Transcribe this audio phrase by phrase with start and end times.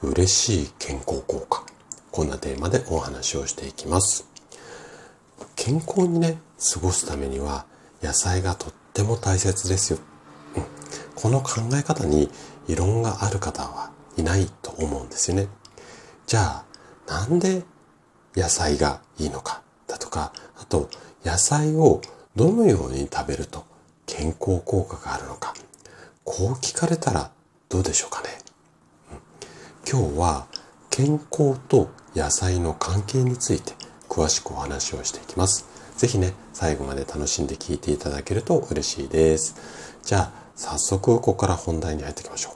[0.00, 1.64] 嬉しい健康効果。
[2.12, 4.28] こんなテーマでお話をしていきます。
[5.56, 6.38] 健康にね、
[6.72, 7.66] 過ごすためには
[8.00, 9.98] 野菜がとっても大切ですよ。
[10.56, 10.64] うん、
[11.16, 12.30] この考え方に
[12.68, 15.48] 異論がある方はいないと思うんですよね。
[16.26, 16.64] じゃあ、
[17.08, 17.64] なんで
[18.36, 20.88] 野菜がいいのかだとか、あと
[21.24, 22.00] 野菜を
[22.36, 23.64] どのように食べると
[24.06, 25.54] 健康効果があるのか。
[26.22, 27.32] こう聞かれたら
[27.68, 28.37] どうでしょうかね。
[29.90, 30.46] 今日は
[30.90, 33.72] 健康と野菜の関係について
[34.06, 35.64] 詳しくお話をしていきます。
[35.96, 39.54] ぜひね、最後まで楽しんで聞いていただけると嬉しいです。
[40.02, 42.52] じゃあ、早速ここから本題に入っていきましょう。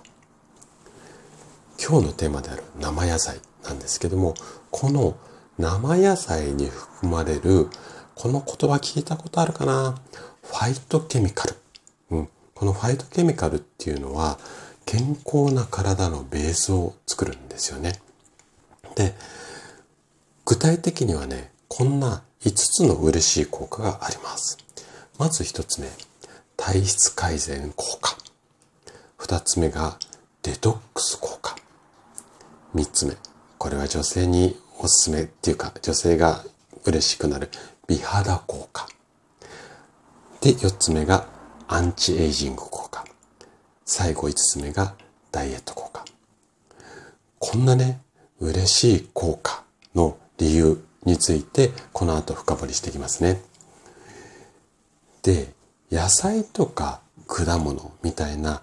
[1.83, 4.35] 今日のテーマである生野菜なんですけども、
[4.71, 5.17] この
[5.59, 7.71] 生野菜に含まれる、
[8.15, 9.95] この言葉聞いたことあるかな？
[10.43, 11.55] ファイトケミカル。
[12.11, 12.29] うん。
[12.53, 14.39] このファイトケミカルっていうのは、
[14.85, 18.01] 健康な体のベースを作るんですよね。
[18.95, 19.15] で、
[20.45, 24.59] 具体的にはね、こんな5つの嬉しい効果があります。
[25.19, 25.89] まず1つ目、
[26.57, 28.17] 体質改善効果。
[29.19, 29.99] 2つ目が
[30.43, 31.57] デトックス効果。
[32.75, 33.17] 3つ目、
[33.59, 36.45] これは女性におすすめっていうか、女性が
[36.85, 37.51] 嬉しくなる
[37.87, 38.89] 美肌効果。
[40.41, 41.27] で、4つ目が
[41.69, 42.72] アンチエイジング効。
[43.95, 44.95] 最後5つ目が
[45.31, 46.03] ダイエット効果。
[47.39, 48.01] こんなね、
[48.41, 53.43] 嬉しい効果の理由についてこの後深掘りしていきますね。
[55.23, 55.53] で、
[55.91, 58.63] 野菜とか果物みたいな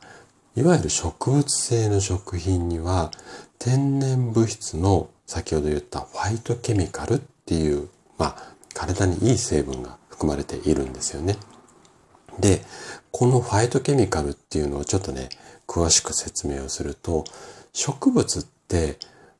[0.55, 3.11] いわゆる植物性の食品には
[3.59, 7.87] 天然物質の先ほど言ったファイトケミカルっていう、
[8.17, 11.37] まあ、体にいい成分が含まれているんですよね。
[12.39, 12.63] で、
[13.19, 15.27] このファイトケミカルっていうのをちょっとね、
[15.67, 17.25] 詳しく説明をすると、
[17.73, 18.97] 植物って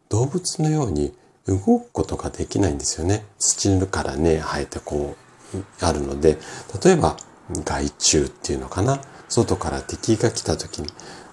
[0.10, 1.14] 動物のように
[1.48, 3.24] 動くことができないんですよね。
[3.40, 5.16] 土からね、生えてこ
[5.54, 6.38] う、あるので、
[6.84, 7.16] 例えば
[7.64, 9.00] 害虫っていうのかな。
[9.30, 10.90] 外から敵が来た時に、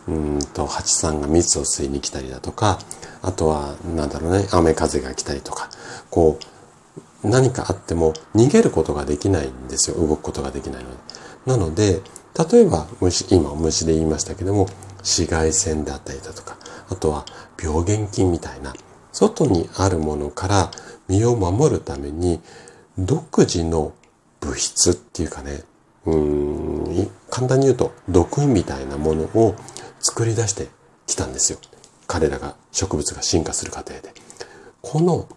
[0.07, 2.79] うんと、蜂さんが蜜を吸いに来たりだとか、
[3.23, 5.69] あとは、なんだろうね、雨風が来たりとか、
[6.11, 6.39] こ
[7.25, 9.97] う、何かあっても逃げることができないんですよ。
[9.97, 10.97] 動くことができないので。
[11.47, 12.03] なので、
[12.37, 16.59] 例えば虫、今虫で言いましたけども、紫外線であったりだとか、
[16.91, 17.25] あとは
[17.61, 18.75] 病原菌みたいな、
[19.13, 20.71] 外にあるものから
[21.09, 22.41] 身を守るために、
[22.99, 23.95] 独自の
[24.41, 25.63] 物質っていうかね、
[26.05, 29.57] うん簡単に言うと毒みたいなものを
[29.99, 30.69] 作り出して
[31.07, 31.59] きたんですよ。
[32.07, 34.15] 彼らが植物が進化する過程で。
[34.83, 35.29] この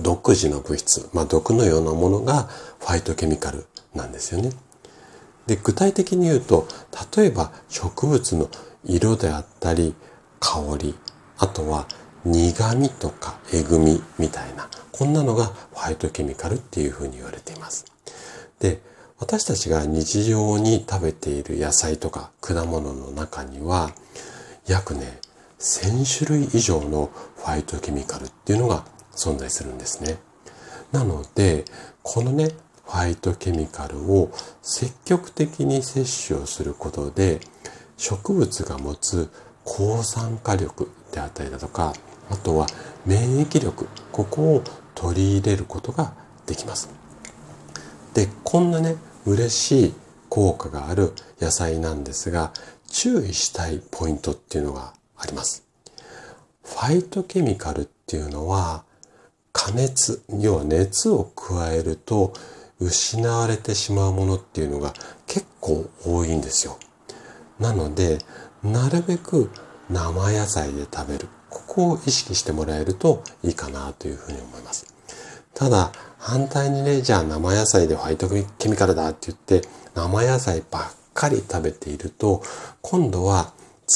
[0.00, 2.44] 独自の物質、まあ毒のようなものが
[2.78, 4.50] ファイトケミカルなんですよね。
[5.46, 6.66] で、具体的に言うと、
[7.16, 8.48] 例えば植物の
[8.84, 9.94] 色であったり、
[10.40, 10.94] 香り、
[11.38, 11.86] あとは
[12.24, 17.84] 苦味とかえぐみみたいな、こんなのがファイトケミカルっていうふうに言われています。
[18.60, 18.80] で、
[19.18, 23.90] 私たちが日常に食べている野菜とか果物の中には、
[24.66, 25.20] 約ね、
[25.58, 30.18] 1000種類以上のファイトケミカルっていうのが存在するんですね。
[30.92, 31.64] なので、
[32.02, 32.50] このね、
[32.86, 34.30] ファイトケミカルを
[34.62, 37.40] 積極的に摂取をすることで
[37.96, 39.30] 植物が持つ
[39.64, 41.94] 抗酸化力であったりだとか
[42.30, 42.66] あとは
[43.06, 44.62] 免疫力ここを
[44.94, 46.14] 取り入れることが
[46.46, 46.90] できます。
[48.14, 48.96] でこんなね
[49.26, 49.94] 嬉しい
[50.28, 52.52] 効果がある野菜なんですが
[52.88, 55.64] 注意したいポイントっていうのがあります。
[56.62, 58.84] ファイトケミカルっていうのは
[59.52, 62.32] 加熱要は熱を加えると
[62.80, 64.92] 失われてしまうものっていうのが
[65.26, 66.78] 結構多いんですよ。
[67.58, 68.18] なので、
[68.62, 69.50] なるべく
[69.90, 71.28] 生野菜で食べる。
[71.50, 74.86] ここを意識してもらえるといいかなというふうに思います。
[75.54, 78.28] ただ、反対にね、じゃあ生野菜でホワイト
[78.58, 82.42] ケミカルだって言って、生野菜ばっかり食べていると、
[82.80, 83.52] 今度は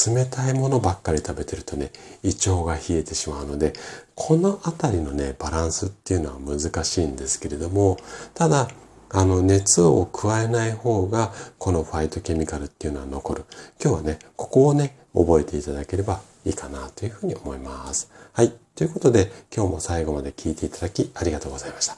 [0.07, 1.91] 冷たいものばっかり食べてるとね、
[2.23, 3.73] 胃腸が冷えてしまうので、
[4.19, 7.97] このあたりのね、バランスっていうのは難しいんですけれども、
[8.33, 8.67] ただ、
[9.11, 13.45] あの、熱を加えない方が、このファイトケミカルっていうのは残る。
[13.81, 18.11] 今日はね、ここをね、覚えていただければいいかなというふうに思います。
[18.33, 18.53] はい。
[18.75, 21.95] ということで、今日も最後まで聞いていただきありがとうございました。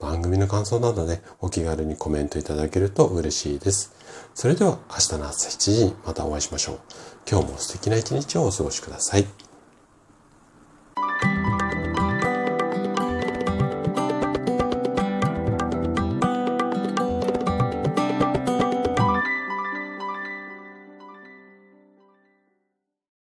[0.00, 3.92] 番組の感想などね、お気軽にコメントいただけると嬉しいです。
[4.34, 6.78] それでは明日の朝7時にまたお会いしましょう。
[7.30, 9.47] 今日も素敵な一日をお過ごしください。